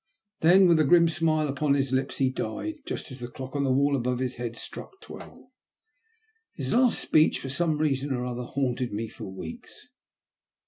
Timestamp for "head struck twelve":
4.37-5.45